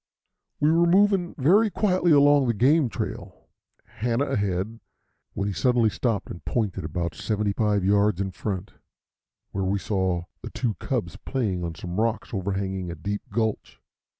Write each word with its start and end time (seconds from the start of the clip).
We 0.59 0.71
were 0.71 0.87
moving 0.87 1.35
very 1.37 1.69
quietly 1.69 2.11
along 2.11 2.47
the 2.47 2.55
game 2.55 2.89
trail, 2.89 3.49
Hanna 3.85 4.25
ahead, 4.25 4.79
when 5.35 5.47
he 5.47 5.53
suddenly 5.53 5.91
stopped 5.91 6.31
and 6.31 6.43
pointed 6.43 6.83
about 6.83 7.13
seventy 7.13 7.53
five 7.53 7.85
yards 7.85 8.19
in 8.19 8.31
front, 8.31 8.73
where 9.51 9.63
we 9.63 9.77
saw 9.77 10.23
the 10.41 10.49
two 10.49 10.73
cubs 10.79 11.17
playing 11.17 11.63
on 11.63 11.75
some 11.75 12.01
rocks 12.01 12.33
overhanging 12.33 12.89
a 12.89 12.95
deep 12.95 13.21
gulch. 13.29 13.79